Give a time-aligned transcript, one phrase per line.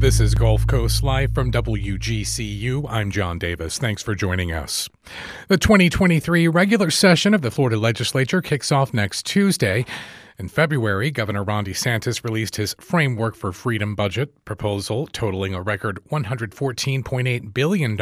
[0.00, 2.86] This is Gulf Coast Live from WGCU.
[2.88, 3.76] I'm John Davis.
[3.76, 4.88] Thanks for joining us.
[5.48, 9.84] The 2023 regular session of the Florida legislature kicks off next Tuesday.
[10.40, 16.00] In February, Governor Ron DeSantis released his Framework for Freedom budget proposal, totaling a record
[16.10, 18.00] $114.8 billion,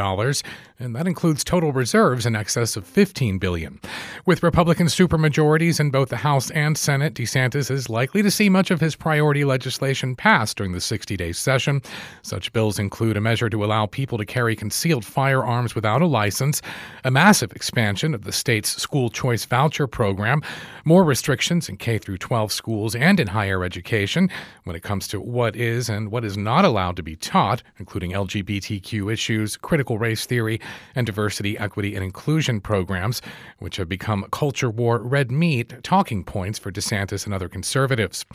[0.79, 3.81] and that includes total reserves in excess of 15 billion.
[4.25, 8.71] With Republican supermajorities in both the House and Senate, DeSantis is likely to see much
[8.71, 11.83] of his priority legislation passed during the 60 day session.
[12.23, 16.63] Such bills include a measure to allow people to carry concealed firearms without a license,
[17.03, 20.41] a massive expansion of the state's school choice voucher program,
[20.85, 24.29] more restrictions in K through 12 schools and in higher education
[24.65, 28.13] when it comes to what is and what is not allowed to be taught, including
[28.13, 30.61] LGBTQ issues, critical race theory,
[30.95, 33.23] and diversity, equity, and inclusion programs,
[33.61, 38.27] which have become culture war red meat talking points for DeSantis and other conservatives.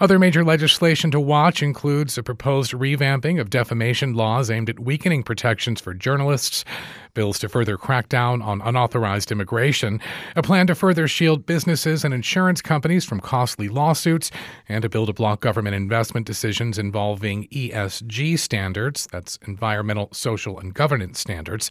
[0.00, 5.22] Other major legislation to watch includes a proposed revamping of defamation laws aimed at weakening
[5.22, 6.62] protections for journalists,
[7.14, 9.98] bills to further crack down on unauthorized immigration,
[10.36, 14.30] a plan to further shield businesses and insurance companies from costly lawsuits,
[14.68, 20.74] and a bill to block government investment decisions involving ESG standards that's environmental, social, and
[20.74, 21.70] governance standards.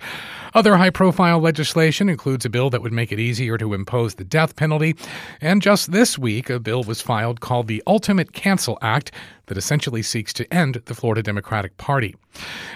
[0.54, 4.24] Other high profile legislation includes a bill that would make it easier to impose the
[4.24, 4.96] death penalty.
[5.42, 9.12] And just this week, a bill was filed called the Ultimate Cancel Act
[9.50, 12.16] that essentially seeks to end the Florida Democratic Party.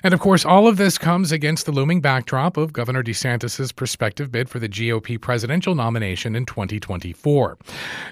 [0.04, 4.32] And of course, all of this comes against the looming backdrop of Governor DeSantis' prospective
[4.32, 7.58] bid for the GOP presidential nomination in 2024.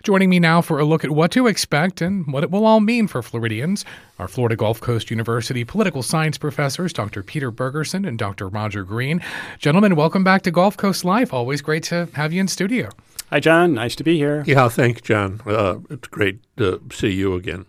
[0.03, 2.79] Joining me now for a look at what to expect and what it will all
[2.79, 3.83] mean for Floridians
[4.19, 7.23] are Florida Gulf Coast University political science professors Dr.
[7.23, 8.47] Peter Bergerson and Dr.
[8.47, 9.21] Roger Green.
[9.57, 11.33] Gentlemen, welcome back to Gulf Coast Live.
[11.33, 12.89] Always great to have you in studio.
[13.31, 13.73] Hi, John.
[13.73, 14.43] Nice to be here.
[14.45, 15.41] Yeah, thanks, John.
[15.45, 17.65] Uh, it's great to see you again.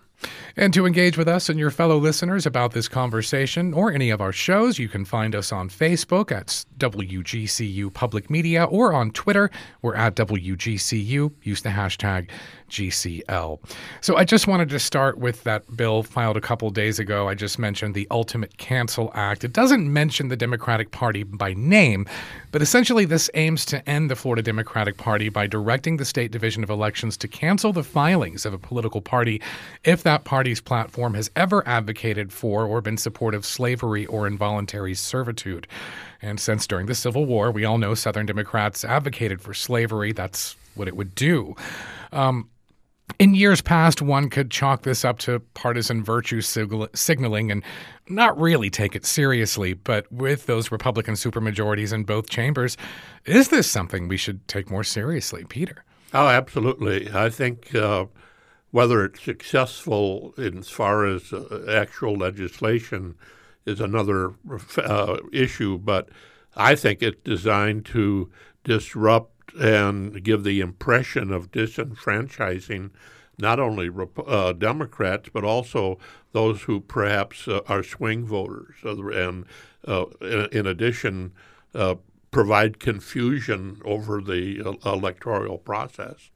[0.56, 4.20] And to engage with us and your fellow listeners about this conversation or any of
[4.20, 9.50] our shows, you can find us on Facebook at WGCU Public Media or on Twitter.
[9.80, 11.32] We're at WGCU.
[11.42, 12.28] Use the hashtag
[12.72, 13.60] GCL.
[14.00, 17.28] So I just wanted to start with that bill filed a couple days ago.
[17.28, 19.44] I just mentioned the Ultimate Cancel Act.
[19.44, 22.06] It doesn't mention the Democratic Party by name,
[22.52, 26.62] but essentially this aims to end the Florida Democratic Party by directing the State Division
[26.62, 29.42] of Elections to cancel the filings of a political party
[29.84, 34.94] if that party's platform has ever advocated for or been supportive of slavery or involuntary
[34.94, 35.66] servitude.
[36.22, 40.56] And since during the Civil War, we all know Southern Democrats advocated for slavery, that's
[40.76, 41.56] what it would do.
[42.12, 42.48] Um,
[43.18, 47.62] in years past, one could chalk this up to partisan virtue signaling and
[48.08, 49.74] not really take it seriously.
[49.74, 52.76] But with those Republican supermajorities in both chambers,
[53.24, 55.84] is this something we should take more seriously, Peter?
[56.14, 57.10] Oh, absolutely.
[57.12, 58.06] I think uh,
[58.70, 63.14] whether it's successful as far as uh, actual legislation
[63.66, 64.34] is another
[64.78, 66.08] uh, issue, but
[66.56, 68.30] I think it's designed to
[68.64, 72.90] disrupt and give the impression of disenfranchising
[73.38, 73.90] not only
[74.26, 75.98] uh, Democrats but also
[76.32, 79.44] those who perhaps uh, are swing voters, and
[79.86, 81.32] uh, in, in, addition,
[81.74, 81.94] uh,
[82.30, 86.30] provide confusion over the uh, electoral process.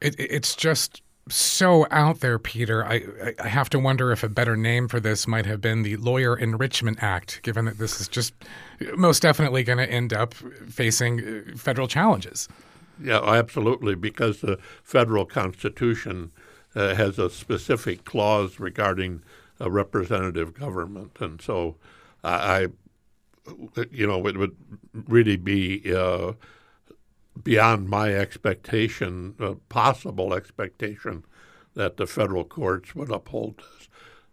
[0.00, 2.84] It, it's just so out there, Peter.
[2.84, 5.96] I, I have to wonder if a better name for this might have been the
[5.96, 8.34] Lawyer Enrichment Act, given that this is just
[8.96, 12.48] most definitely going to end up facing uh, federal challenges.
[13.02, 16.30] Yeah, absolutely, because the federal constitution
[16.74, 19.22] uh, has a specific clause regarding
[19.58, 21.76] a representative government, and so
[22.22, 22.68] I,
[23.90, 24.56] you know, it would
[25.08, 25.94] really be.
[25.94, 26.32] Uh,
[27.42, 31.24] beyond my expectation, uh, possible expectation,
[31.74, 33.88] that the federal courts would uphold this.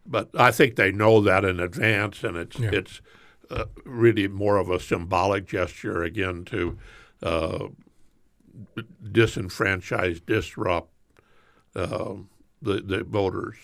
[0.05, 2.69] But I think they know that in advance, and it's yeah.
[2.73, 3.01] it's
[3.49, 6.77] uh, really more of a symbolic gesture again to
[7.21, 7.67] uh,
[9.03, 10.91] disenfranchise, disrupt
[11.75, 12.15] uh,
[12.61, 13.57] the the voters.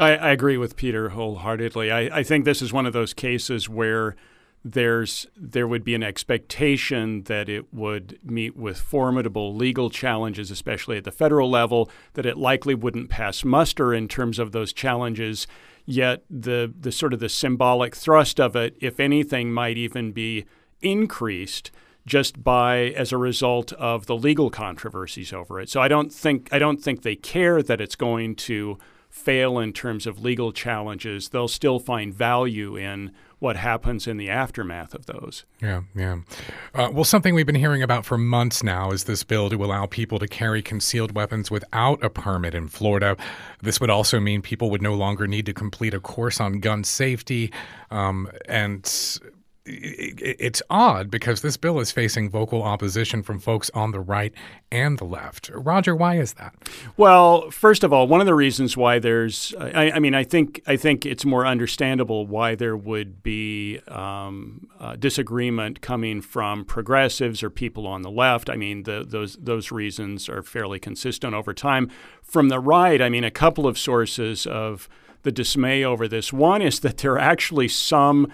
[0.00, 1.92] I, I, agree with Peter wholeheartedly.
[1.92, 4.16] I, I think this is one of those cases where
[4.64, 10.96] there's there would be an expectation that it would meet with formidable legal challenges, especially
[10.96, 15.46] at the federal level, that it likely wouldn't pass muster in terms of those challenges.
[15.84, 20.46] Yet the the sort of the symbolic thrust of it, if anything, might even be
[20.80, 21.70] increased
[22.06, 25.68] just by as a result of the legal controversies over it.
[25.68, 28.78] So I don't think I don't think they care that it's going to
[29.14, 34.28] fail in terms of legal challenges, they'll still find value in what happens in the
[34.28, 35.44] aftermath of those.
[35.62, 36.18] Yeah, yeah.
[36.74, 39.86] Uh, well, something we've been hearing about for months now is this bill to allow
[39.86, 43.16] people to carry concealed weapons without a permit in Florida.
[43.62, 46.82] This would also mean people would no longer need to complete a course on gun
[46.82, 47.52] safety.
[47.92, 48.84] Um, and
[49.66, 54.32] it's odd because this bill is facing vocal opposition from folks on the right
[54.70, 55.50] and the left.
[55.54, 56.54] Roger, why is that?
[56.98, 60.60] Well, first of all, one of the reasons why there's, I, I mean, I think
[60.66, 67.42] I think it's more understandable why there would be um, uh, disagreement coming from progressives
[67.42, 68.50] or people on the left.
[68.50, 71.90] I mean, the, those those reasons are fairly consistent over time.
[72.22, 74.90] From the right, I mean, a couple of sources of
[75.22, 76.34] the dismay over this.
[76.34, 78.30] One is that there are actually some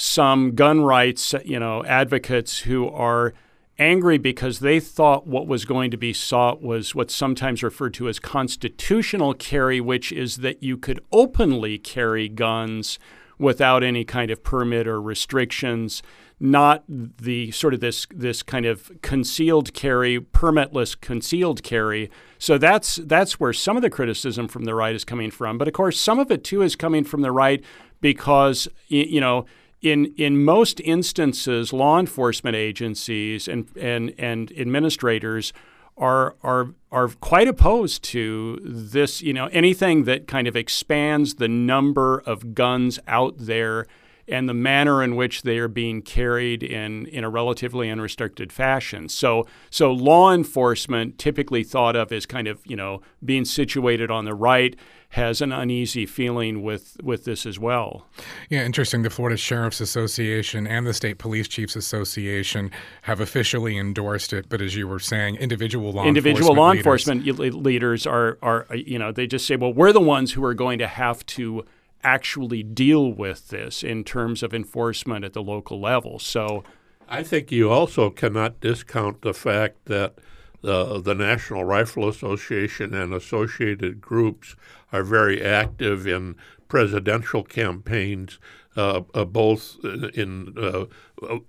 [0.00, 3.34] some gun rights, you know, advocates who are
[3.80, 8.08] angry because they thought what was going to be sought was what's sometimes referred to
[8.08, 13.00] as constitutional carry, which is that you could openly carry guns
[13.40, 16.00] without any kind of permit or restrictions,
[16.38, 22.08] not the sort of this this kind of concealed carry, permitless concealed carry.
[22.38, 25.58] So that's that's where some of the criticism from the right is coming from.
[25.58, 27.64] But of course, some of it too is coming from the right
[28.00, 29.44] because you know
[29.80, 35.52] in in most instances, law enforcement agencies and and and administrators
[35.96, 39.22] are are are quite opposed to this.
[39.22, 43.86] You know, anything that kind of expands the number of guns out there
[44.28, 49.08] and the manner in which they are being carried in, in a relatively unrestricted fashion.
[49.08, 54.24] So, so law enforcement, typically thought of as kind of you know being situated on
[54.26, 54.76] the right,
[55.12, 58.06] has an uneasy feeling with with this as well.
[58.50, 59.02] Yeah, interesting.
[59.02, 62.70] The Florida Sheriff's Association and the State Police Chiefs Association
[63.02, 67.40] have officially endorsed it, but as you were saying, individual law individual enforcement law leaders.
[67.40, 70.54] enforcement leaders are are you know they just say, well, we're the ones who are
[70.54, 71.64] going to have to
[72.04, 76.18] actually deal with this in terms of enforcement at the local level.
[76.18, 76.64] So
[77.08, 80.14] I think you also cannot discount the fact that
[80.60, 84.56] the, the National Rifle Association and associated groups
[84.92, 86.36] are very active in
[86.68, 88.38] presidential campaigns,
[88.76, 89.76] uh, uh, both
[90.14, 90.84] in uh,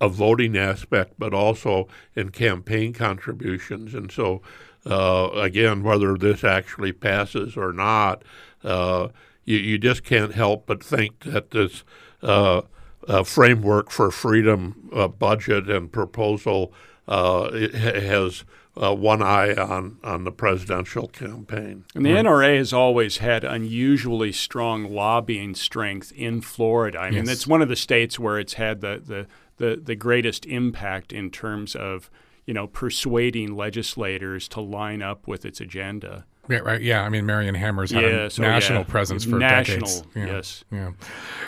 [0.02, 3.94] a voting aspect, but also in campaign contributions.
[3.94, 4.42] And so,
[4.86, 8.24] uh, again, whether this actually passes or not,
[8.64, 9.10] uh,
[9.46, 11.84] you, you just can't help but think that this
[13.26, 14.90] framework for freedom
[15.20, 16.74] budget and proposal
[17.08, 18.44] has
[18.82, 21.84] uh, one eye on, on the presidential campaign.
[21.94, 27.00] And the NRA has always had unusually strong lobbying strength in Florida.
[27.00, 29.28] I mean, it's one of the states where it's had the, the,
[29.58, 32.10] the, the greatest impact in terms of
[32.46, 36.26] you know persuading legislators to line up with its agenda.
[36.50, 36.82] Yeah, right.
[36.82, 38.88] Yeah, I mean, Marion Hammer's had yes, a national oh, yeah.
[38.88, 40.04] presence for national, decades.
[40.16, 40.64] Yeah, yes.
[40.72, 40.92] Yeah.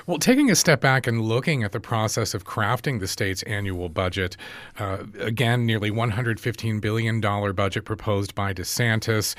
[0.05, 3.89] Well, taking a step back and looking at the process of crafting the state's annual
[3.89, 4.37] budget,
[4.77, 9.35] uh, again, nearly $115 billion budget proposed by DeSantis.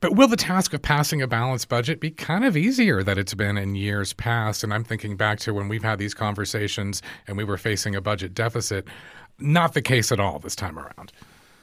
[0.00, 3.34] But will the task of passing a balanced budget be kind of easier than it's
[3.34, 4.64] been in years past?
[4.64, 8.00] And I'm thinking back to when we've had these conversations and we were facing a
[8.00, 8.86] budget deficit.
[9.38, 11.12] Not the case at all this time around.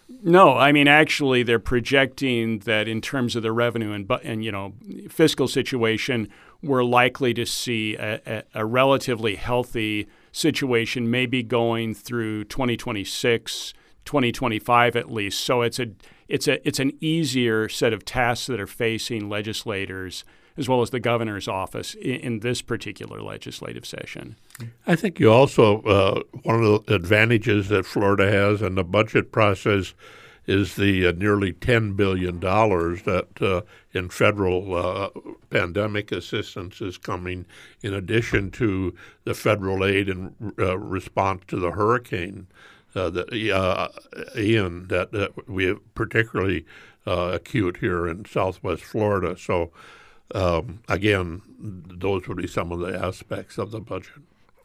[0.07, 4.52] No, I mean actually they're projecting that in terms of the revenue and and you
[4.52, 4.74] know
[5.10, 6.30] fiscal situation,
[6.62, 13.74] we're likely to see a, a, a relatively healthy situation, maybe going through 2026,
[14.04, 15.42] 2025 at least.
[15.42, 15.88] So it's a
[16.28, 20.24] it's a it's an easier set of tasks that are facing legislators
[20.57, 24.36] as well as the governor's office in, in this particular legislative session.
[24.88, 29.32] I think you also, uh, one of the advantages that Florida has in the budget
[29.32, 29.94] process
[30.48, 33.62] is the uh, nearly $10 billion that uh,
[33.94, 35.10] in federal uh,
[35.50, 37.46] pandemic assistance is coming
[37.82, 42.48] in addition to the federal aid in uh, response to the hurricane.
[42.94, 43.91] Uh, the,
[44.38, 46.65] Ian, that, that we have particularly
[47.06, 49.38] acute here in Southwest Florida.
[49.38, 49.72] So
[50.34, 54.13] um, again, those would be some of the aspects of the budget.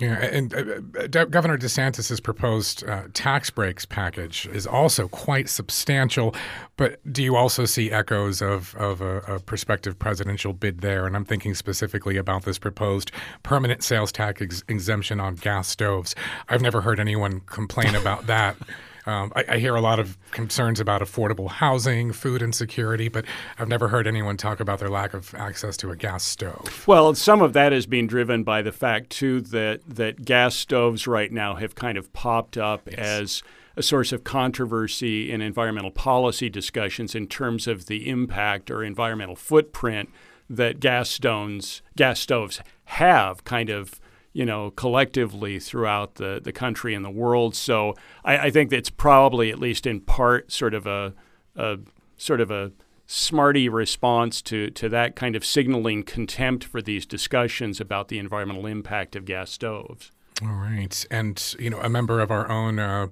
[0.00, 6.34] Yeah, and uh, uh Governor DeSantis's proposed uh, tax breaks package is also quite substantial.
[6.78, 11.06] But do you also see echoes of of a, a, prospective presidential bid there?
[11.06, 13.12] And I'm thinking specifically about this proposed
[13.42, 16.14] permanent sales tax ex- exemption on gas stoves.
[16.48, 18.56] I've never heard anyone complain about that.
[19.06, 23.24] Um, I, I, hear a lot of concerns about affordable housing, food insecurity, but
[23.58, 26.84] I've never heard anyone talk about their lack of access to a gas stove.
[26.86, 31.06] Well, some of that is being driven by the fact too that that gas stoves
[31.06, 32.98] right now have kind of popped up yes.
[32.98, 33.42] as
[33.76, 39.36] a source of controversy in environmental policy discussions in terms of the impact or environmental
[39.36, 40.10] footprint
[40.48, 44.00] that gas stones, gas stoves have kind of
[44.32, 47.54] you know, collectively throughout the, the country and the world.
[47.54, 47.94] So
[48.24, 51.14] I, I think it's probably, at least in part, sort of a,
[51.56, 51.78] a
[52.16, 52.72] sort of a
[53.06, 58.66] smarty response to, to that kind of signaling contempt for these discussions about the environmental
[58.66, 60.12] impact of gas stoves.
[60.42, 61.06] All right.
[61.10, 63.08] And, you know, a member of our own uh,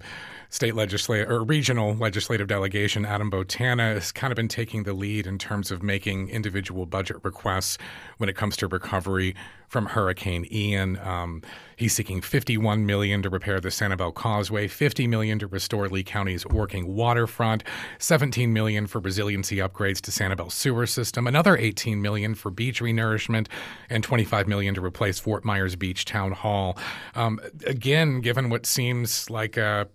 [0.51, 5.27] state legislative or regional legislative delegation, Adam Botana, has kind of been taking the lead
[5.27, 7.79] in terms of making individual budget requests
[8.17, 9.35] when it comes to recovery
[9.69, 10.99] from Hurricane Ian.
[10.99, 11.43] Um,
[11.77, 16.47] he's seeking 51 million to repair the Sanibel Causeway, 50 million to restore Lee County's
[16.47, 17.63] working waterfront,
[17.99, 23.47] 17 million for resiliency upgrades to Sanibel sewer system, another 18 million for beach renourishment,
[23.91, 26.79] and 25 million to replace Fort Myers Beach Town Hall.
[27.15, 29.87] Um, again, given what seems like the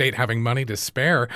[0.00, 1.28] state having money to spare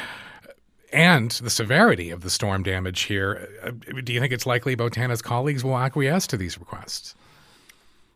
[0.90, 3.70] and the severity of the storm damage here, uh,
[4.02, 7.14] do you think it's likely Botana's colleagues will acquiesce to these requests?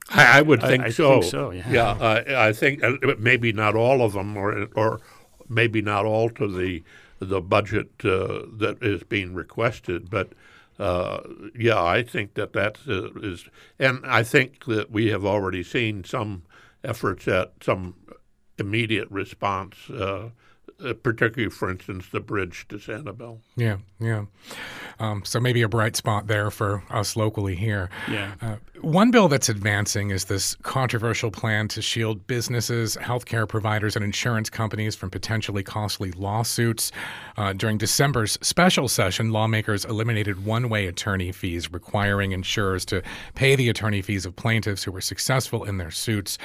[0.08, 1.20] I, I would think I, I so.
[1.20, 1.70] Think so yeah.
[1.70, 5.00] yeah uh, I think uh, maybe not all of them, or or
[5.50, 6.82] maybe not all to the
[7.18, 10.32] the budget uh, that is being requested, but.
[10.80, 11.18] Uh,
[11.58, 13.48] yeah, I think that that uh, is,
[13.80, 16.44] and I think that we have already seen some
[16.84, 17.94] efforts at some
[18.58, 20.30] immediate response uh,
[20.84, 23.38] uh, particularly, for instance, the bridge to Sanibel.
[23.56, 24.26] Yeah, yeah.
[25.00, 27.90] Um, so maybe a bright spot there for us locally here.
[28.08, 28.34] Yeah.
[28.40, 34.04] Uh, one bill that's advancing is this controversial plan to shield businesses, healthcare providers, and
[34.04, 36.92] insurance companies from potentially costly lawsuits.
[37.36, 43.02] Uh, during December's special session, lawmakers eliminated one way attorney fees, requiring insurers to
[43.34, 46.38] pay the attorney fees of plaintiffs who were successful in their suits.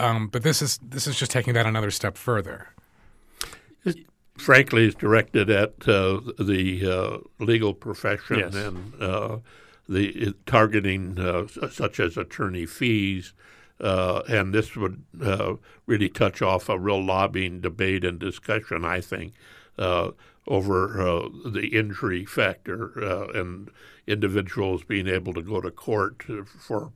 [0.00, 2.68] Um, but this is this is just taking that another step further
[4.40, 8.54] frankly, is directed at uh, the uh, legal profession yes.
[8.54, 9.38] and uh,
[9.88, 13.34] the targeting uh, such as attorney fees.
[13.80, 15.54] Uh, and this would uh,
[15.86, 19.32] really touch off a real lobbying debate and discussion, I think,
[20.46, 23.70] over the injury factor and
[24.06, 26.92] individuals being able to go to court for.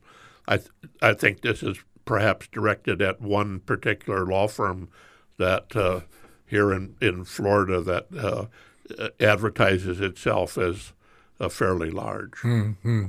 [0.47, 0.69] I th-
[1.01, 4.89] I think this is perhaps directed at one particular law firm
[5.37, 5.75] that
[6.45, 8.45] here in, in Florida that uh,
[9.19, 10.93] advertises itself as
[11.39, 12.33] uh, fairly large.
[12.41, 13.05] Mm-hmm.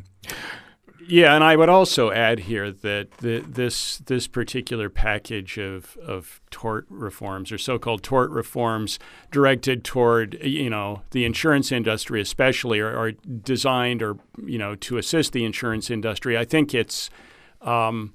[1.08, 6.40] Yeah, and I would also add here that the, this this particular package of, of
[6.50, 8.98] tort reforms or so-called tort reforms
[9.30, 14.98] directed toward you know the insurance industry especially are, are designed or you know to
[14.98, 16.36] assist the insurance industry.
[16.36, 17.08] I think it's
[17.62, 18.12] um,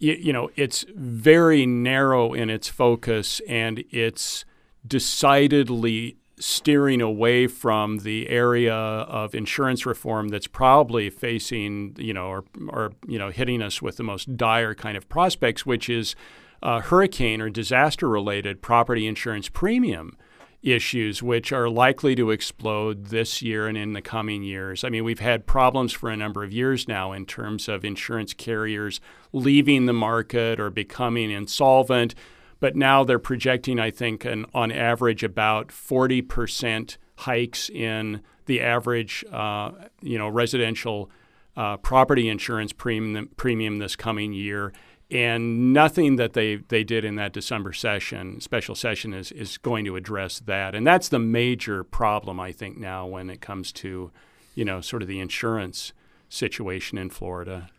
[0.00, 4.44] you, you know it's very narrow in its focus and it's
[4.86, 12.44] decidedly steering away from the area of insurance reform that's probably facing, you know, or,
[12.68, 16.16] or you know, hitting us with the most dire kind of prospects, which is
[16.62, 20.16] uh, hurricane or disaster related property insurance premium
[20.62, 24.84] issues, which are likely to explode this year and in the coming years.
[24.84, 28.34] I mean, we've had problems for a number of years now in terms of insurance
[28.34, 29.00] carriers
[29.32, 32.14] leaving the market or becoming insolvent
[32.60, 39.24] but now they're projecting, I think, an, on average about 40% hikes in the average,
[39.32, 41.10] uh, you know, residential
[41.56, 44.72] uh, property insurance premium, premium this coming year.
[45.10, 49.84] And nothing that they, they did in that December session, special session, is, is going
[49.86, 50.74] to address that.
[50.74, 54.12] And that's the major problem, I think, now when it comes to,
[54.54, 55.92] you know, sort of the insurance
[56.28, 57.70] situation in Florida.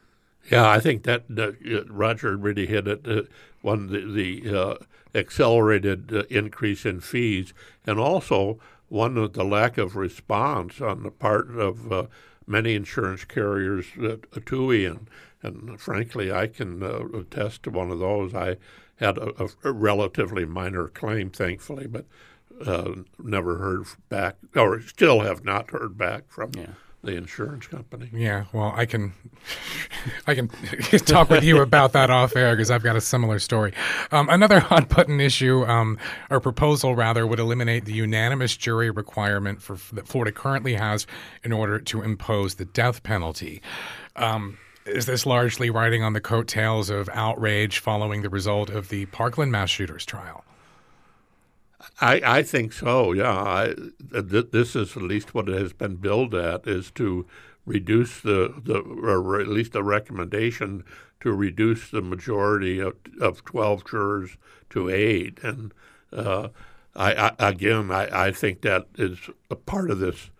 [0.49, 3.07] Yeah, I think that uh, Roger really hit it.
[3.07, 3.23] Uh,
[3.61, 4.75] one the, the uh,
[5.13, 7.53] accelerated uh, increase in fees,
[7.85, 8.59] and also
[8.89, 12.05] one of the lack of response on the part of uh,
[12.45, 15.07] many insurance carriers uh, to Ian.
[15.43, 18.33] And frankly, I can attest to one of those.
[18.35, 18.57] I
[18.97, 22.05] had a, a relatively minor claim, thankfully, but
[23.19, 26.51] never heard back, or still have not heard back from.
[26.55, 28.09] Yeah the insurance company.
[28.13, 29.13] Yeah, well, I can,
[30.27, 30.47] I can
[31.05, 33.73] talk with you about that off air because I've got a similar story.
[34.11, 35.97] Um, another hot button issue, um,
[36.29, 41.07] or proposal rather, would eliminate the unanimous jury requirement for that Florida currently has
[41.43, 43.61] in order to impose the death penalty.
[44.15, 49.05] Um, is this largely riding on the coattails of outrage following the result of the
[49.07, 50.43] Parkland mass shooters trial?
[51.99, 53.11] I, I think so.
[53.11, 53.73] Yeah, I,
[54.11, 57.25] th- this is at least what it has been billed at is to
[57.65, 60.83] reduce the the or at least a recommendation
[61.19, 64.37] to reduce the majority of, of twelve jurors
[64.71, 65.39] to eight.
[65.43, 65.73] And
[66.11, 66.49] uh,
[66.95, 70.31] I, I, again, I, I think that is a part of this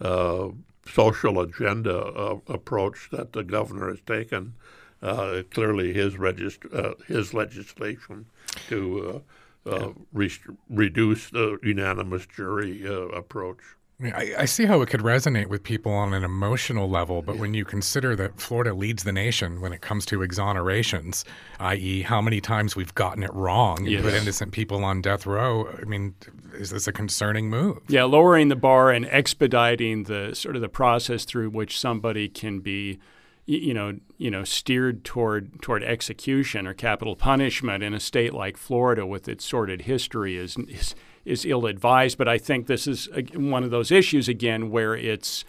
[0.00, 0.48] uh,
[0.92, 4.54] social agenda uh, approach that the governor has taken.
[5.02, 8.26] Uh, clearly, his regist- uh, his legislation
[8.68, 9.22] to
[9.66, 10.30] uh, uh, re-
[10.68, 13.58] reduce the unanimous jury approach.
[14.02, 17.52] I, I, see how it could resonate with people on an emotional level, but when
[17.52, 21.24] you consider that Florida leads the nation when it comes to exonerations,
[21.58, 23.96] i.e., how many times we've gotten it wrong yes.
[23.96, 26.14] and put innocent people on death row, I mean,
[26.54, 27.78] is this a concerning move?
[27.88, 32.60] Yeah, lowering the bar and expediting the sort of the process through which somebody can
[32.60, 32.98] be
[33.46, 38.56] you know, you know, steered toward toward execution or capital punishment in a state like
[38.56, 42.18] Florida with its sordid history is is, is ill advised.
[42.18, 45.44] But I think this is one of those issues again where it's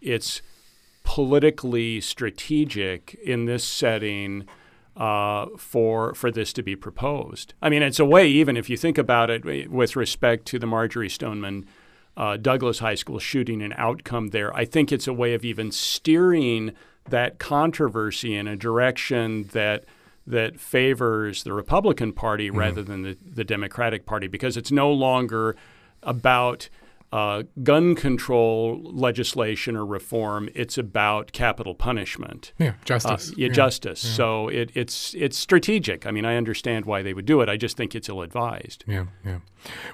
[0.00, 0.42] it's
[1.02, 4.46] politically strategic in this setting
[4.96, 7.54] uh, for for this to be proposed.
[7.60, 10.66] I mean, it's a way, even if you think about it, with respect to the
[10.66, 11.66] Marjory Stoneman.
[12.16, 14.54] Uh, Douglas High School shooting and outcome there.
[14.54, 16.70] I think it's a way of even steering
[17.08, 19.84] that controversy in a direction that
[20.26, 22.58] that favors the Republican Party mm-hmm.
[22.58, 25.56] rather than the, the Democratic Party because it's no longer
[26.02, 26.68] about
[27.14, 30.48] uh, gun control legislation or reform.
[30.52, 32.52] It's about capital punishment.
[32.58, 33.30] Yeah, justice.
[33.30, 34.04] Uh, yeah, yeah, justice.
[34.04, 34.10] Yeah.
[34.14, 36.06] So it, it's it's strategic.
[36.06, 37.48] I mean, I understand why they would do it.
[37.48, 38.82] I just think it's ill advised.
[38.88, 39.38] Yeah, yeah.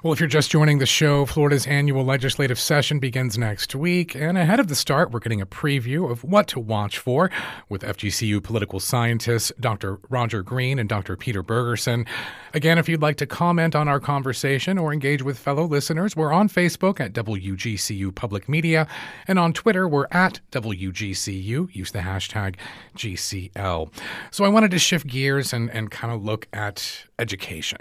[0.03, 4.37] Well, if you're just joining the show, Florida's annual legislative session begins next week, and
[4.37, 7.29] ahead of the start, we're getting a preview of what to watch for
[7.69, 9.99] with FGCU political scientists Dr.
[10.09, 11.15] Roger Green and Dr.
[11.15, 12.07] Peter Bergerson.
[12.53, 16.33] Again, if you'd like to comment on our conversation or engage with fellow listeners, we're
[16.33, 18.87] on Facebook at WGCU Public Media,
[19.27, 21.73] and on Twitter, we're at WGCU.
[21.73, 22.55] Use the hashtag
[22.95, 23.91] GCL.
[24.31, 27.79] So I wanted to shift gears and, and kind of look at education.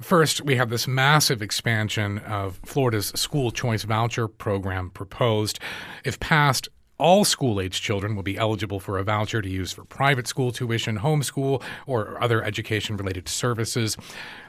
[0.00, 5.58] First, we have this massive expansion of Florida's school choice voucher program proposed.
[6.04, 6.68] If passed,
[7.00, 10.52] all school age children will be eligible for a voucher to use for private school
[10.52, 13.96] tuition, homeschool, or other education related services.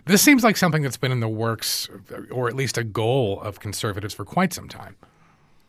[0.05, 1.89] This seems like something that's been in the works,
[2.29, 4.95] or at least a goal of conservatives for quite some time.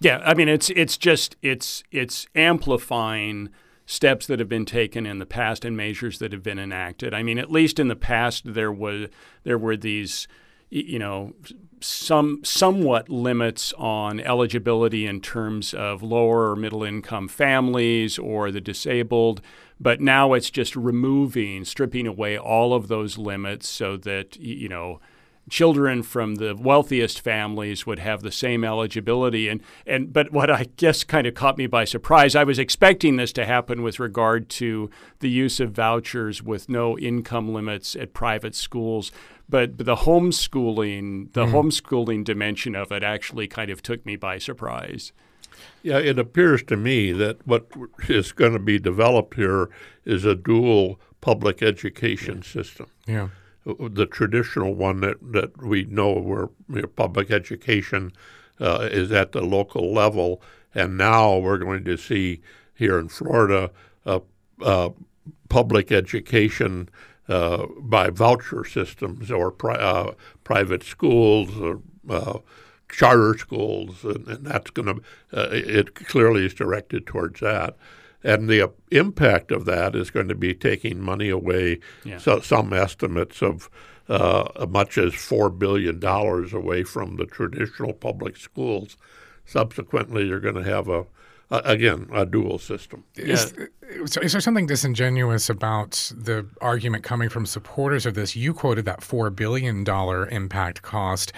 [0.01, 3.51] Yeah, I mean it's it's just it's it's amplifying
[3.87, 7.13] steps that have been taken in the past and measures that have been enacted.
[7.15, 9.09] I mean, at least in the past, there was
[9.45, 10.29] there were these,
[10.73, 11.35] you know,
[11.81, 18.61] some somewhat limits on eligibility in terms of lower or middle income families or the
[18.61, 19.43] disabled.
[19.79, 25.01] But now it's just removing, stripping away all of those limits so that you know
[25.51, 30.67] children from the wealthiest families would have the same eligibility and and but what I
[30.77, 34.49] guess kind of caught me by surprise I was expecting this to happen with regard
[34.51, 39.11] to the use of vouchers with no income limits at private schools
[39.49, 41.53] but, but the homeschooling the mm.
[41.53, 45.13] homeschooling dimension of it actually kind of took me by surprise
[45.83, 47.67] yeah, it appears to me that what
[48.09, 49.69] is going to be developed here
[50.05, 52.43] is a dual public education yeah.
[52.53, 52.87] system.
[53.07, 53.29] Yeah
[53.65, 58.13] the traditional one that, that we know where you know, public education
[58.61, 60.43] uh, is at the local level.
[60.75, 62.41] And now we're going to see
[62.75, 63.71] here in Florida
[64.07, 64.21] uh,
[64.61, 64.91] uh,
[65.49, 66.89] public education
[67.29, 70.13] uh, by voucher systems or pri- uh,
[70.45, 72.39] private schools or uh,
[72.91, 77.77] charter schools, and, and that's going to, it clearly is directed towards that.
[78.25, 81.81] And the impact of that is going to be taking money away.
[82.05, 82.19] Yeah.
[82.19, 83.69] So some estimates of
[84.09, 88.97] uh, as much as four billion dollars away from the traditional public schools.
[89.45, 91.07] Subsequently, you're going to have a,
[91.51, 93.05] a again a dual system.
[93.17, 98.37] Is, is, there something disingenuous about the argument coming from supporters of this?
[98.37, 101.33] You quoted that four billion dollar impact cost.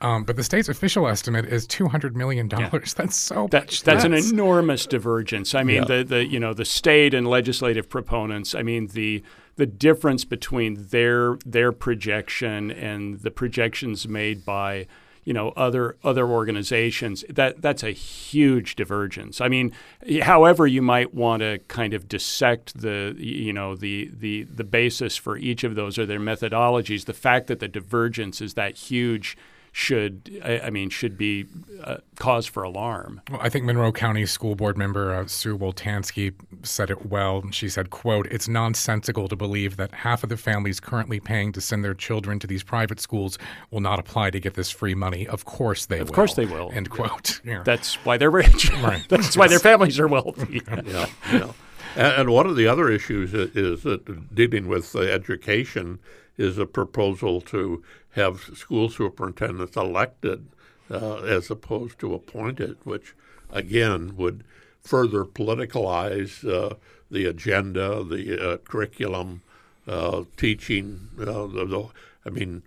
[0.00, 2.70] Um, but the state's official estimate is two hundred million dollars.
[2.72, 2.80] Yeah.
[2.96, 3.82] That's so that, much.
[3.84, 5.54] That's, an enormous divergence.
[5.54, 5.98] I mean, yeah.
[5.98, 8.54] the the you know the state and legislative proponents.
[8.54, 9.22] I mean the
[9.56, 14.86] the difference between their their projection and the projections made by
[15.24, 19.72] you know other other organizations that that's a huge divergence i mean
[20.22, 25.16] however you might want to kind of dissect the you know the the the basis
[25.16, 29.36] for each of those or their methodologies the fact that the divergence is that huge
[29.76, 31.46] should I, mean should be
[31.82, 33.20] uh, cause for alarm.
[33.28, 36.32] Well, I think Monroe County School Board member uh, Sue Woltanski
[36.62, 37.42] said it well.
[37.50, 41.60] She said, "quote It's nonsensical to believe that half of the families currently paying to
[41.60, 43.36] send their children to these private schools
[43.72, 45.26] will not apply to get this free money.
[45.26, 46.12] Of course they of will.
[46.12, 46.70] Of course they will.
[46.72, 47.40] End quote.
[47.44, 47.62] Yeah.
[47.64, 48.70] That's why they're rich.
[48.80, 49.04] Right.
[49.08, 49.36] That's yes.
[49.36, 50.62] why their families are wealthy.
[50.86, 51.06] yeah.
[51.32, 51.52] yeah.
[51.96, 55.98] And, one of the other issues is that dealing with education
[56.36, 57.82] is a proposal to
[58.14, 60.46] have school superintendents elected
[60.90, 63.14] uh, as opposed to appointed, which
[63.50, 64.44] again, would
[64.82, 66.74] further politicalize uh,
[67.10, 69.42] the agenda, the uh, curriculum,
[69.86, 71.08] uh, teaching.
[71.18, 71.88] Uh, the, the,
[72.26, 72.62] I mean,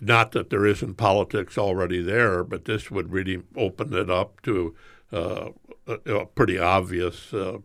[0.00, 4.74] not that there isn't politics already there, but this would really open it up to
[5.12, 5.50] uh,
[5.86, 7.58] a, a, pretty obvious uh,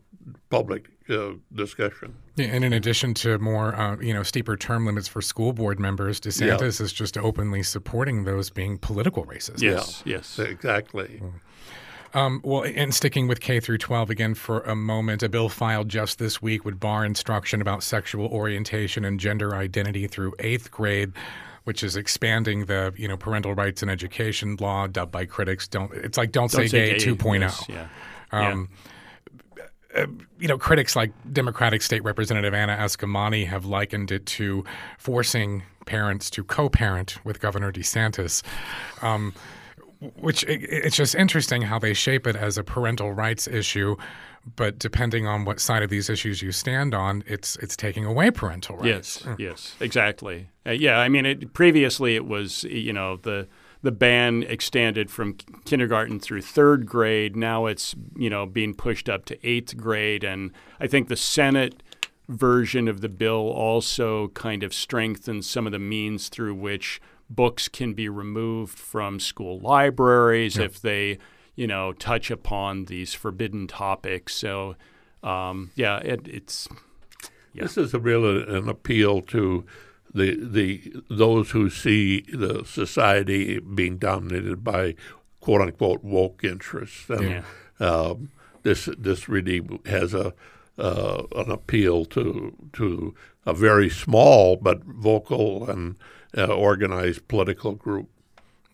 [0.50, 2.14] public uh, discussion.
[2.36, 5.78] Yeah, and in addition to more, uh, you know, steeper term limits for school board
[5.78, 6.84] members, DeSantis yeah.
[6.84, 9.62] is just openly supporting those being political races.
[9.62, 10.16] Yes, yeah.
[10.16, 11.20] yes, exactly.
[11.22, 11.32] Mm.
[12.14, 15.88] Um, well, and sticking with K through 12 again for a moment, a bill filed
[15.88, 21.12] just this week would bar instruction about sexual orientation and gender identity through eighth grade
[21.64, 25.68] which is expanding the you know parental rights and education law, dubbed by critics.
[25.68, 27.40] Don't it's like don't, don't say, say, gay, gay 2.0.
[27.40, 27.88] Yes, yeah.
[28.32, 28.76] Um, yeah.
[29.94, 30.06] Uh,
[30.38, 34.64] you know, critics like Democratic State Representative Anna Eskamani have likened it to
[34.98, 38.42] forcing parents to co-parent with Governor DeSantis.
[39.02, 39.34] Um,
[40.16, 43.96] which it, it's just interesting how they shape it as a parental rights issue
[44.56, 48.30] but depending on what side of these issues you stand on, it's it's taking away
[48.30, 48.86] parental rights.
[48.86, 49.38] Yes, mm.
[49.38, 50.48] yes, exactly.
[50.66, 53.46] Uh, yeah, I mean, it, previously it was you know the
[53.82, 55.34] the ban extended from
[55.64, 57.36] kindergarten through third grade.
[57.36, 61.82] Now it's you know being pushed up to eighth grade, and I think the Senate
[62.28, 67.00] version of the bill also kind of strengthens some of the means through which
[67.34, 70.64] books can be removed from school libraries yeah.
[70.64, 71.18] if they
[71.54, 74.34] you know, touch upon these forbidden topics.
[74.34, 74.76] So,
[75.22, 76.68] um, yeah, it, it's.
[77.52, 77.64] Yeah.
[77.64, 79.64] This is a real an appeal to
[80.14, 84.94] the the those who see the society being dominated by
[85.40, 87.10] quote unquote woke interests.
[87.10, 87.42] And, yeah.
[87.78, 88.30] um,
[88.62, 90.32] this this really has a
[90.78, 93.14] uh, an appeal to to
[93.44, 95.96] a very small but vocal and
[96.36, 98.08] uh, organized political group.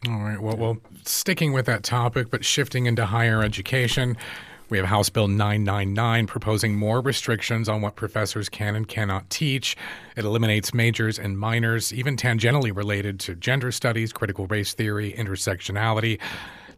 [0.07, 0.41] All right.
[0.41, 4.17] Well, well, sticking with that topic, but shifting into higher education,
[4.71, 9.77] we have House Bill 999 proposing more restrictions on what professors can and cannot teach.
[10.17, 16.21] It eliminates majors and minors, even tangentially related to gender studies, critical race theory, intersectionality.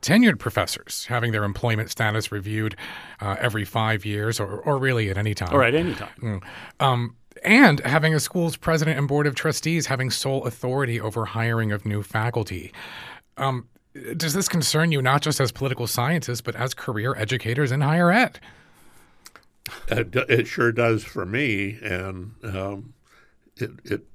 [0.03, 2.75] Tenured professors having their employment status reviewed
[3.21, 5.53] uh, every five years, or, or really at any time.
[5.53, 6.09] Or at any time.
[6.23, 6.43] Mm.
[6.83, 11.73] Um, and having a school's president and board of trustees having sole authority over hiring
[11.73, 12.73] of new faculty.
[13.37, 13.69] Um,
[14.17, 18.11] does this concern you not just as political scientists, but as career educators in higher
[18.11, 18.39] ed?
[19.89, 22.95] It, it sure does for me, and um,
[23.57, 24.07] it, it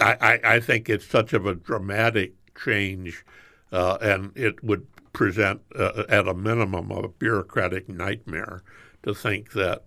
[0.00, 3.24] I, I, think it's such of a dramatic change,
[3.72, 8.62] uh, and it would present, uh, at a minimum, a bureaucratic nightmare
[9.04, 9.84] to think that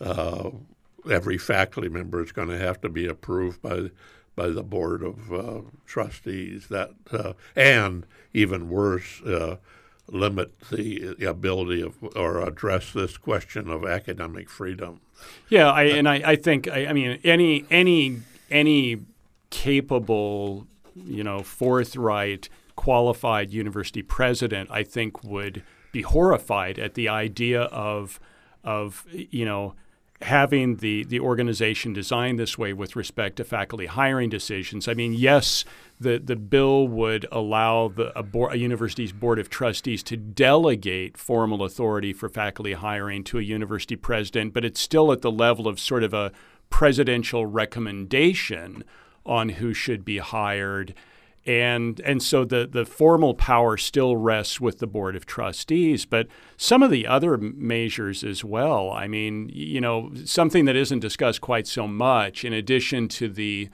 [0.00, 0.50] uh,
[1.10, 3.90] every faculty member is going to have to be approved by
[4.36, 6.68] by the board of uh, trustees.
[6.68, 9.56] That uh, and even worse, uh,
[10.08, 15.00] limit the, ability of or address this question of academic freedom.
[15.48, 18.98] Yeah, I, and I, I think I, I mean any any any
[19.50, 25.62] capable, you know, forthright, qualified university president, I think would
[25.92, 28.18] be horrified at the idea of
[28.64, 29.74] of you know
[30.22, 34.88] having the, the organization designed this way with respect to faculty hiring decisions.
[34.88, 35.64] I mean, yes,
[36.00, 41.18] the, the bill would allow the, a, board, a university's board of trustees to delegate
[41.18, 45.66] formal authority for faculty hiring to a university president, but it's still at the level
[45.66, 46.32] of sort of a
[46.70, 48.84] presidential recommendation
[49.26, 50.94] on who should be hired
[51.46, 56.26] and and so the the formal power still rests with the board of trustees but
[56.56, 58.90] some of the other measures as well.
[58.90, 63.68] I mean you know something that isn't discussed quite so much in addition to the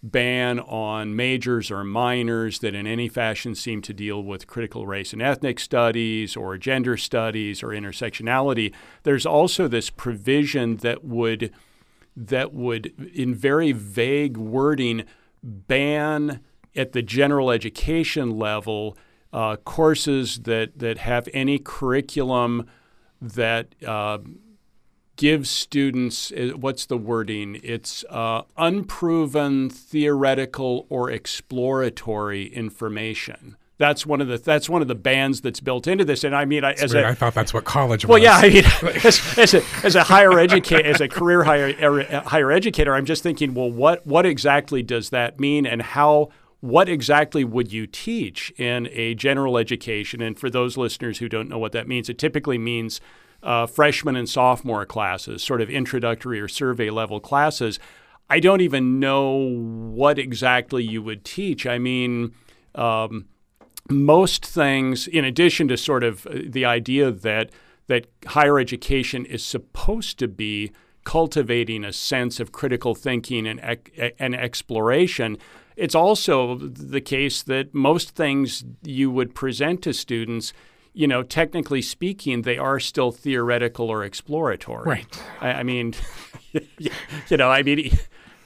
[0.00, 5.12] ban on majors or minors that in any fashion seem to deal with critical race
[5.12, 11.52] and ethnic studies or gender studies or intersectionality there's also this provision that would
[12.16, 15.04] that would in very vague wording
[15.42, 16.40] ban
[16.78, 18.96] at the general education level,
[19.32, 22.66] uh, courses that, that have any curriculum
[23.20, 24.18] that uh,
[25.16, 27.60] gives students uh, what's the wording?
[27.62, 33.56] It's uh, unproven, theoretical, or exploratory information.
[33.76, 36.24] That's one of the that's one of the bands that's built into this.
[36.24, 38.10] And I mean, I, as a, I thought that's what college was.
[38.10, 38.64] Well, yeah, I mean,
[39.04, 43.04] as, as, a, as a higher educator, as a career higher er, higher educator, I'm
[43.04, 47.86] just thinking, well, what what exactly does that mean, and how what exactly would you
[47.86, 50.20] teach in a general education?
[50.20, 53.00] And for those listeners who don't know what that means, it typically means
[53.42, 57.78] uh, freshman and sophomore classes, sort of introductory or survey level classes.
[58.28, 61.66] I don't even know what exactly you would teach.
[61.66, 62.34] I mean,
[62.74, 63.26] um,
[63.88, 67.50] most things, in addition to sort of uh, the idea that
[67.86, 70.70] that higher education is supposed to be
[71.04, 73.78] cultivating a sense of critical thinking and,
[74.18, 75.38] and exploration,
[75.78, 80.52] it's also the case that most things you would present to students
[80.94, 84.84] you know, technically speaking, they are still theoretical or exploratory.
[84.84, 85.22] Right.
[85.40, 85.94] I, I mean,
[86.78, 87.96] you know, I mean,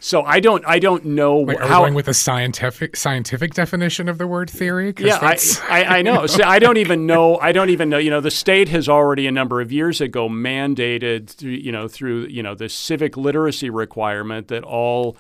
[0.00, 3.54] so I don't I don't know Wait, are how we going with a scientific scientific
[3.54, 4.92] definition of the word theory.
[4.98, 6.26] Yeah, I, I, I, know.
[6.32, 7.38] So I don't even know.
[7.38, 7.98] I don't even know.
[7.98, 12.26] You know, the state has already a number of years ago mandated, you know, through
[12.26, 15.16] you know the civic literacy requirement that all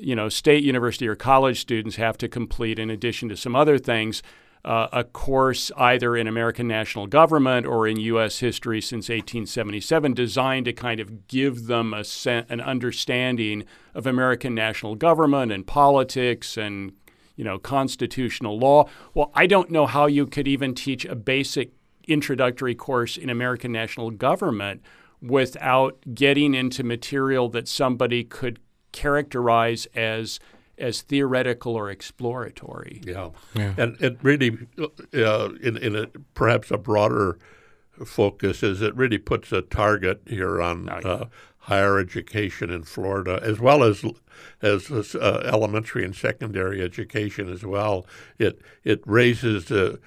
[0.00, 3.78] you know state university or college students have to complete in addition to some other
[3.78, 4.22] things
[4.64, 8.38] uh, a course either in American national government or in U.S.
[8.38, 14.54] history since 1877, designed to kind of give them a sen- an understanding of American
[14.54, 16.92] national government and politics and
[17.34, 18.88] you know constitutional law.
[19.14, 21.72] Well, I don't know how you could even teach a basic
[22.06, 24.82] introductory course in American national government
[25.20, 28.58] without getting into material that somebody could
[28.92, 30.40] characterize as
[30.78, 33.00] as theoretical or exploratory.
[33.04, 33.74] Yeah, yeah.
[33.76, 34.58] and it really,
[35.14, 37.38] uh, in in a, perhaps a broader
[38.04, 41.08] focus, is it really puts a target here on oh, yeah.
[41.08, 41.24] uh,
[41.58, 44.04] higher education in Florida, as well as
[44.60, 48.06] as uh, elementary and secondary education as well.
[48.38, 50.00] It it raises the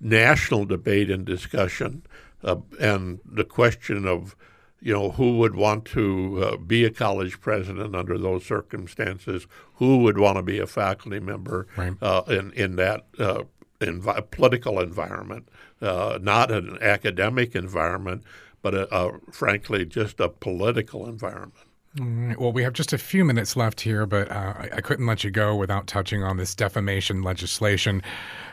[0.00, 2.02] national debate and discussion,
[2.44, 4.36] uh, and the question of
[4.80, 9.46] you know, who would want to uh, be a college president under those circumstances?
[9.74, 11.94] Who would want to be a faculty member right.
[12.00, 13.44] uh, in in that uh,
[13.80, 15.48] envi- political environment,
[15.82, 18.24] uh, not an academic environment,
[18.62, 21.54] but a, a, frankly just a political environment?
[21.98, 25.24] Well, we have just a few minutes left here, but uh, I, I, couldn't let
[25.24, 28.00] you go without touching on this defamation legislation.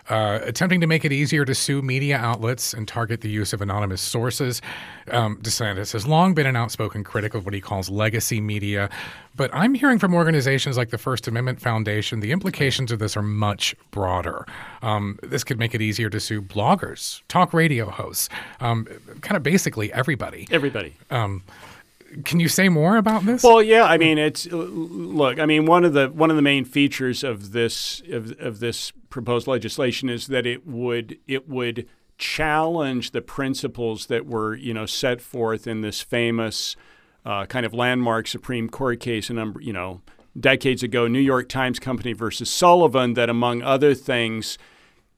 [0.09, 3.61] Uh, attempting to make it easier to sue media outlets and target the use of
[3.61, 4.59] anonymous sources.
[5.11, 8.89] Um, DeSantis has long been an outspoken critic of what he calls legacy media,
[9.35, 13.21] but I'm hearing from organizations like the First Amendment Foundation the implications of this are
[13.21, 14.47] much broader.
[14.81, 18.29] Um, this could make it easier to sue bloggers, talk radio hosts,
[18.61, 18.87] um,
[19.21, 20.47] kind of basically everybody.
[20.49, 20.95] Everybody.
[21.11, 21.43] Um,
[22.23, 23.43] can you say more about this?
[23.43, 25.39] Well, yeah, I mean, it's look.
[25.39, 28.91] I mean, one of the one of the main features of this of, of this
[29.09, 34.85] proposed legislation is that it would it would challenge the principles that were you know
[34.85, 36.75] set forth in this famous
[37.25, 40.01] uh, kind of landmark Supreme Court case a number you know
[40.39, 44.57] decades ago, New York Times Company versus Sullivan, that among other things,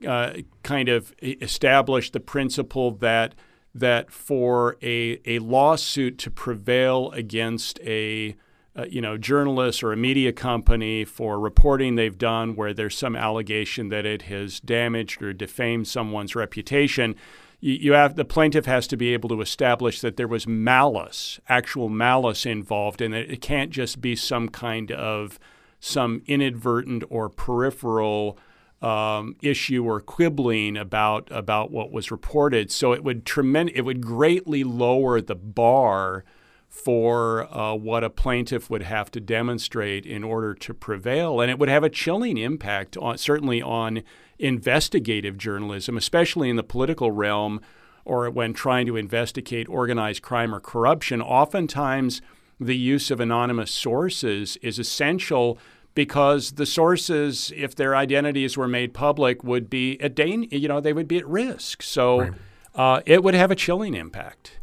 [0.07, 3.35] uh, kind of established the principle that
[3.73, 8.35] that for a, a lawsuit to prevail against a
[8.75, 13.15] uh, you know journalist or a media company for reporting they've done where there's some
[13.15, 17.15] allegation that it has damaged or defamed someone's reputation
[17.59, 21.39] you, you have the plaintiff has to be able to establish that there was malice
[21.49, 25.39] actual malice involved and that it can't just be some kind of
[25.79, 28.37] some inadvertent or peripheral
[28.81, 32.71] um, issue or quibbling about about what was reported.
[32.71, 36.23] So it would tremend- it would greatly lower the bar
[36.67, 41.57] for uh, what a plaintiff would have to demonstrate in order to prevail, and it
[41.57, 44.03] would have a chilling impact on certainly on
[44.37, 47.59] investigative journalism, especially in the political realm
[48.05, 51.21] or when trying to investigate organized crime or corruption.
[51.21, 52.21] Oftentimes,
[52.59, 55.57] the use of anonymous sources is essential
[55.95, 60.79] because the sources, if their identities were made public, would be at dan- you know
[60.79, 61.81] they would be at risk.
[61.81, 62.33] So right.
[62.75, 64.59] uh, it would have a chilling impact.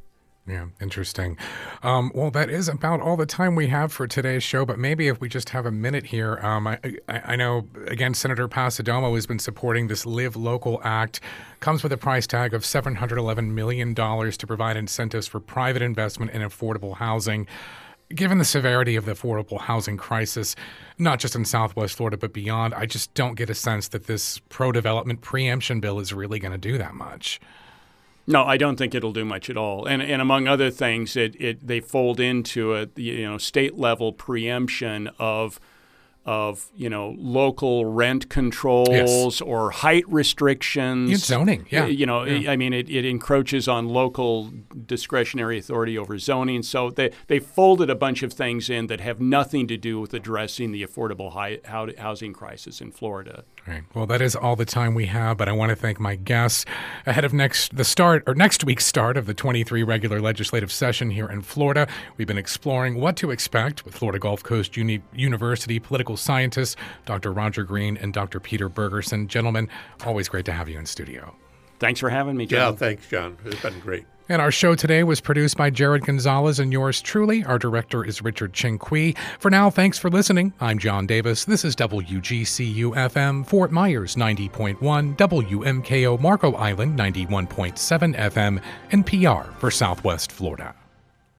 [0.49, 1.37] Yeah, interesting.
[1.83, 4.65] Um, well, that is about all the time we have for today's show.
[4.65, 8.15] But maybe if we just have a minute here, um, I, I, I, know again
[8.15, 11.21] Senator Passidomo has been supporting this Live Local Act.
[11.59, 15.41] Comes with a price tag of seven hundred eleven million dollars to provide incentives for
[15.41, 17.49] private investment in affordable housing.
[18.15, 20.55] Given the severity of the affordable housing crisis,
[20.97, 24.39] not just in Southwest Florida, but beyond, I just don't get a sense that this
[24.49, 27.41] pro development preemption bill is really going to do that much.
[28.29, 29.87] No, I don't think it'll do much at all.
[29.87, 34.13] And, and among other things, it, it they fold into a you know state level
[34.13, 35.61] preemption of
[36.27, 39.41] of you know local rent controls yes.
[39.41, 41.25] or height restrictions.
[41.25, 41.87] Zoning, yeah.
[41.87, 42.51] You know, yeah.
[42.51, 44.53] I mean, it, it encroaches on local
[44.87, 46.63] discretionary authority over zoning.
[46.65, 50.13] So they they folded a bunch of things in that have nothing to do with
[50.13, 53.45] addressing the affordable high, housing crisis in Florida.
[53.67, 53.83] Right.
[53.95, 56.65] Well, that is all the time we have, but I want to thank my guests
[57.05, 61.11] ahead of next the start or next week's start of the 23 regular legislative session
[61.11, 61.89] here in Florida.
[62.17, 66.77] We've been exploring what to expect with Florida Gulf Coast Uni- University political scientists
[67.07, 67.33] Dr.
[67.33, 68.39] Roger Green and Dr.
[68.39, 69.27] Peter Bergerson.
[69.27, 69.69] Gentlemen,
[70.05, 71.35] always great to have you in studio.
[71.81, 72.73] Thanks for having me, John.
[72.73, 73.37] Yeah, thanks, John.
[73.45, 74.05] It's been great.
[74.29, 77.45] And our show today was produced by Jared Gonzalez and yours truly.
[77.45, 79.15] Our director is Richard Ching Kui.
[79.39, 80.53] For now, thanks for listening.
[80.61, 81.45] I'm John Davis.
[81.45, 88.61] This is WGCU FM, Fort Myers 90.1, WMKO Marco Island 91.7 FM,
[88.91, 90.75] and PR for Southwest Florida.